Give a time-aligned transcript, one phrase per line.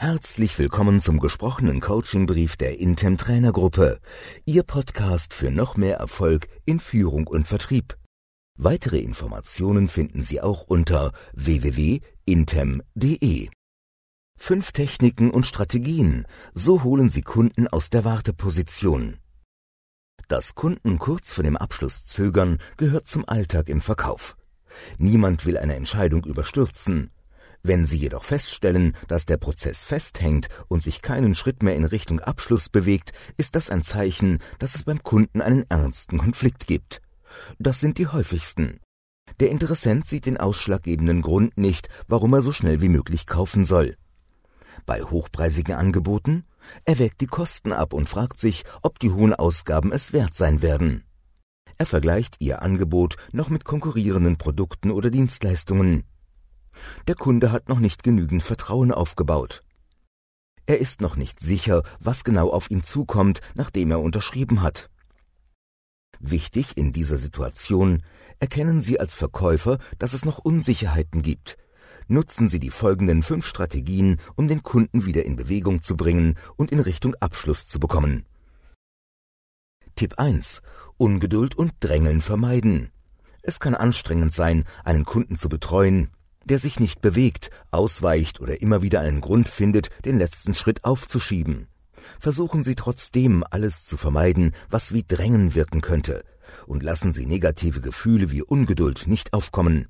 [0.00, 3.98] Herzlich willkommen zum gesprochenen Coachingbrief der Intem Trainergruppe,
[4.44, 7.98] Ihr Podcast für noch mehr Erfolg in Führung und Vertrieb.
[8.56, 11.98] Weitere Informationen finden Sie auch unter www.intem.de.
[14.38, 19.16] Fünf Techniken und Strategien, so holen Sie Kunden aus der Warteposition.
[20.28, 24.36] Dass Kunden kurz vor dem Abschluss zögern, gehört zum Alltag im Verkauf.
[24.96, 27.10] Niemand will eine Entscheidung überstürzen.
[27.62, 32.20] Wenn Sie jedoch feststellen, dass der Prozess festhängt und sich keinen Schritt mehr in Richtung
[32.20, 37.02] Abschluss bewegt, ist das ein Zeichen, dass es beim Kunden einen ernsten Konflikt gibt.
[37.58, 38.80] Das sind die häufigsten.
[39.40, 43.96] Der Interessent sieht den ausschlaggebenden Grund nicht, warum er so schnell wie möglich kaufen soll.
[44.86, 46.44] Bei hochpreisigen Angeboten
[46.84, 50.62] er wägt die Kosten ab und fragt sich, ob die hohen Ausgaben es wert sein
[50.62, 51.04] werden.
[51.76, 56.04] Er vergleicht ihr Angebot noch mit konkurrierenden Produkten oder Dienstleistungen.
[57.06, 59.62] Der Kunde hat noch nicht genügend Vertrauen aufgebaut.
[60.66, 64.90] Er ist noch nicht sicher, was genau auf ihn zukommt, nachdem er unterschrieben hat.
[66.20, 68.02] Wichtig in dieser Situation,
[68.38, 71.56] erkennen Sie als Verkäufer, dass es noch Unsicherheiten gibt.
[72.06, 76.72] Nutzen Sie die folgenden fünf Strategien, um den Kunden wieder in Bewegung zu bringen und
[76.72, 78.26] in Richtung Abschluss zu bekommen.
[79.94, 80.62] Tipp 1.
[80.96, 82.90] Ungeduld und Drängeln vermeiden.
[83.42, 86.10] Es kann anstrengend sein, einen Kunden zu betreuen,
[86.44, 91.68] der sich nicht bewegt, ausweicht oder immer wieder einen Grund findet, den letzten Schritt aufzuschieben.
[92.18, 96.24] Versuchen Sie trotzdem, alles zu vermeiden, was wie Drängen wirken könnte,
[96.66, 99.88] und lassen Sie negative Gefühle wie Ungeduld nicht aufkommen.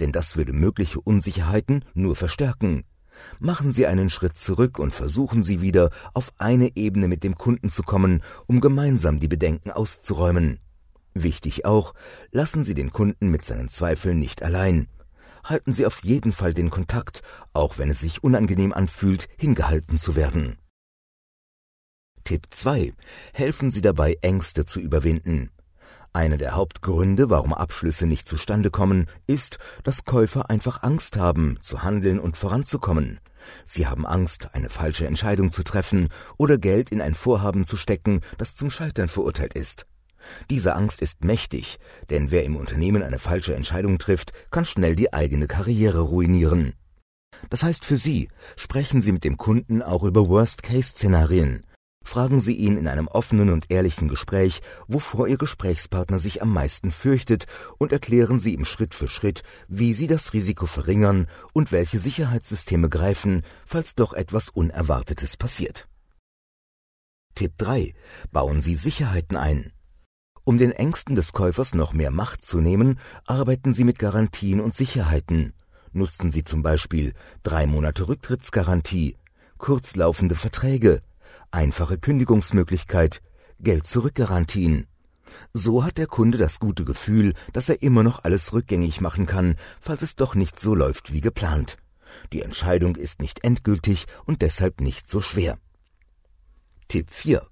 [0.00, 2.84] Denn das würde mögliche Unsicherheiten nur verstärken.
[3.38, 7.70] Machen Sie einen Schritt zurück und versuchen Sie wieder auf eine Ebene mit dem Kunden
[7.70, 10.60] zu kommen, um gemeinsam die Bedenken auszuräumen.
[11.14, 11.94] Wichtig auch,
[12.30, 14.88] lassen Sie den Kunden mit seinen Zweifeln nicht allein
[15.48, 20.16] halten Sie auf jeden Fall den Kontakt, auch wenn es sich unangenehm anfühlt, hingehalten zu
[20.16, 20.58] werden.
[22.24, 22.92] Tipp 2.
[23.32, 25.50] Helfen Sie dabei, Ängste zu überwinden.
[26.12, 31.82] Einer der Hauptgründe, warum Abschlüsse nicht zustande kommen, ist, dass Käufer einfach Angst haben, zu
[31.82, 33.20] handeln und voranzukommen.
[33.64, 38.22] Sie haben Angst, eine falsche Entscheidung zu treffen oder Geld in ein Vorhaben zu stecken,
[38.38, 39.86] das zum Scheitern verurteilt ist.
[40.50, 41.78] Diese Angst ist mächtig,
[42.10, 46.74] denn wer im Unternehmen eine falsche Entscheidung trifft, kann schnell die eigene Karriere ruinieren.
[47.50, 51.64] Das heißt für Sie, sprechen Sie mit dem Kunden auch über Worst-Case-Szenarien.
[52.06, 56.92] Fragen Sie ihn in einem offenen und ehrlichen Gespräch, wovor Ihr Gesprächspartner sich am meisten
[56.92, 57.46] fürchtet,
[57.78, 62.88] und erklären Sie ihm Schritt für Schritt, wie Sie das Risiko verringern und welche Sicherheitssysteme
[62.88, 65.88] greifen, falls doch etwas Unerwartetes passiert.
[67.34, 67.92] Tipp 3.
[68.30, 69.72] Bauen Sie Sicherheiten ein.
[70.48, 74.76] Um den Ängsten des Käufers noch mehr Macht zu nehmen, arbeiten sie mit Garantien und
[74.76, 75.54] Sicherheiten.
[75.90, 79.16] Nutzen sie zum Beispiel drei Monate Rücktrittsgarantie,
[79.58, 81.02] kurzlaufende Verträge,
[81.50, 83.22] einfache Kündigungsmöglichkeit,
[83.58, 84.86] Geld-Zurück-Garantien.
[85.52, 89.56] So hat der Kunde das gute Gefühl, dass er immer noch alles rückgängig machen kann,
[89.80, 91.76] falls es doch nicht so läuft wie geplant.
[92.32, 95.58] Die Entscheidung ist nicht endgültig und deshalb nicht so schwer.
[96.86, 97.44] Tipp 4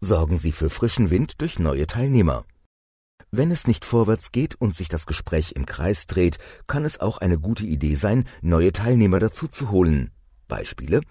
[0.00, 2.44] sorgen Sie für frischen Wind durch neue Teilnehmer.
[3.32, 7.18] Wenn es nicht vorwärts geht und sich das Gespräch im Kreis dreht, kann es auch
[7.18, 10.10] eine gute Idee sein, neue Teilnehmer dazu zu holen.
[10.48, 11.02] Beispiele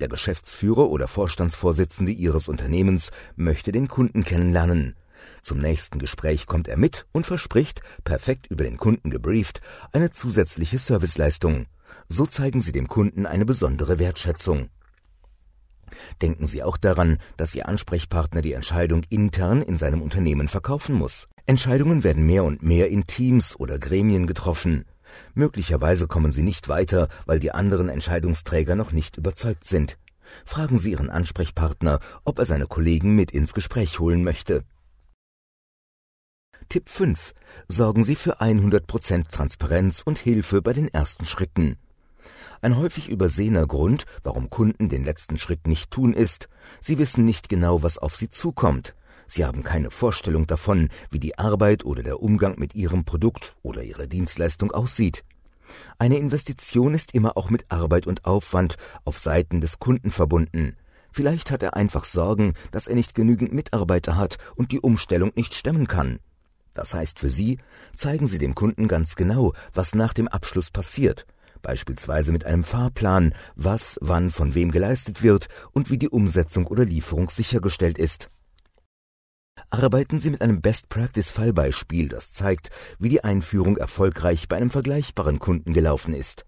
[0.00, 4.96] Der Geschäftsführer oder Vorstandsvorsitzende Ihres Unternehmens möchte den Kunden kennenlernen.
[5.40, 9.60] Zum nächsten Gespräch kommt er mit und verspricht, perfekt über den Kunden gebrieft,
[9.92, 11.66] eine zusätzliche Serviceleistung.
[12.08, 14.68] So zeigen Sie dem Kunden eine besondere Wertschätzung.
[16.20, 21.28] Denken Sie auch daran, dass Ihr Ansprechpartner die Entscheidung intern in seinem Unternehmen verkaufen muss.
[21.46, 24.84] Entscheidungen werden mehr und mehr in Teams oder Gremien getroffen.
[25.34, 29.98] Möglicherweise kommen Sie nicht weiter, weil die anderen Entscheidungsträger noch nicht überzeugt sind.
[30.44, 34.64] Fragen Sie Ihren Ansprechpartner, ob er seine Kollegen mit ins Gespräch holen möchte.
[36.68, 37.34] Tipp 5.
[37.68, 41.76] Sorgen Sie für 100% Transparenz und Hilfe bei den ersten Schritten.
[42.64, 46.48] Ein häufig übersehener Grund, warum Kunden den letzten Schritt nicht tun, ist,
[46.80, 48.94] sie wissen nicht genau, was auf sie zukommt.
[49.26, 53.82] Sie haben keine Vorstellung davon, wie die Arbeit oder der Umgang mit ihrem Produkt oder
[53.82, 55.24] ihrer Dienstleistung aussieht.
[55.98, 60.76] Eine Investition ist immer auch mit Arbeit und Aufwand auf Seiten des Kunden verbunden.
[61.10, 65.54] Vielleicht hat er einfach Sorgen, dass er nicht genügend Mitarbeiter hat und die Umstellung nicht
[65.54, 66.20] stemmen kann.
[66.74, 67.58] Das heißt für Sie,
[67.96, 71.26] zeigen Sie dem Kunden ganz genau, was nach dem Abschluss passiert
[71.62, 76.84] beispielsweise mit einem Fahrplan, was wann von wem geleistet wird und wie die Umsetzung oder
[76.84, 78.30] Lieferung sichergestellt ist.
[79.70, 85.72] Arbeiten Sie mit einem Best-Practice-Fallbeispiel, das zeigt, wie die Einführung erfolgreich bei einem vergleichbaren Kunden
[85.72, 86.44] gelaufen ist.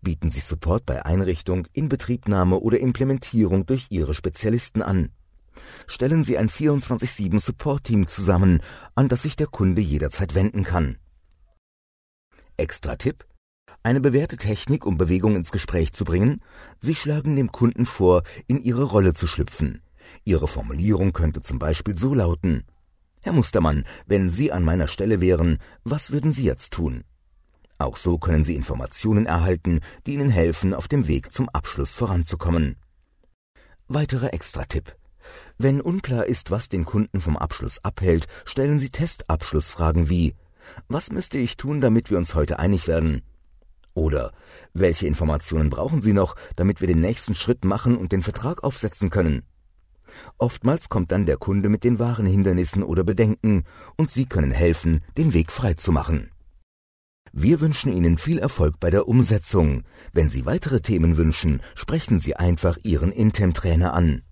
[0.00, 5.10] Bieten Sie Support bei Einrichtung, Inbetriebnahme oder Implementierung durch Ihre Spezialisten an.
[5.86, 8.62] Stellen Sie ein 24-7 Support-Team zusammen,
[8.94, 10.98] an das sich der Kunde jederzeit wenden kann.
[12.56, 13.26] Extra Tipp
[13.84, 16.40] eine bewährte Technik, um Bewegung ins Gespräch zu bringen?
[16.80, 19.82] Sie schlagen dem Kunden vor, in Ihre Rolle zu schlüpfen.
[20.24, 22.64] Ihre Formulierung könnte zum Beispiel so lauten
[23.24, 27.04] Herr Mustermann, wenn Sie an meiner Stelle wären, was würden Sie jetzt tun?
[27.78, 32.76] Auch so können Sie Informationen erhalten, die Ihnen helfen, auf dem Weg zum Abschluss voranzukommen.
[33.88, 34.94] Weiterer Extratipp.
[35.56, 40.34] Wenn unklar ist, was den Kunden vom Abschluss abhält, stellen Sie Testabschlussfragen wie
[40.88, 43.22] Was müsste ich tun, damit wir uns heute einig werden?
[43.94, 44.32] Oder
[44.72, 49.08] welche Informationen brauchen Sie noch, damit wir den nächsten Schritt machen und den Vertrag aufsetzen
[49.10, 49.42] können?
[50.38, 53.64] Oftmals kommt dann der Kunde mit den wahren Hindernissen oder Bedenken,
[53.96, 56.30] und Sie können helfen, den Weg frei zu machen.
[57.32, 59.82] Wir wünschen Ihnen viel Erfolg bei der Umsetzung.
[60.12, 64.22] Wenn Sie weitere Themen wünschen, sprechen Sie einfach Ihren Intem-Trainer an.